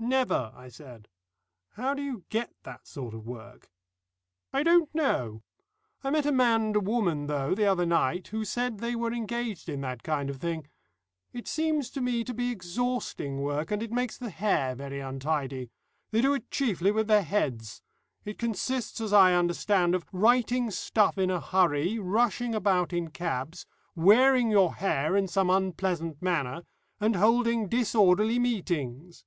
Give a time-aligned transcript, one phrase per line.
[0.00, 1.08] "Never," I said.
[1.70, 3.68] "How do you get that sort of work?"
[4.52, 5.42] "I don't know.
[6.04, 9.12] I met a man and a woman, though, the other night, who said they were
[9.12, 10.68] engaged in that kind of thing.
[11.32, 15.68] It seems to me to be exhausting work, and it makes the hair very untidy.
[16.12, 17.82] They do it chiefly with their heads.
[18.24, 23.66] It consists, so I understand, of writing stuff in a hurry, rushing about in cabs,
[23.96, 26.62] wearing your hair in some unpleasant manner,
[27.00, 29.24] and holding disorderly meetings."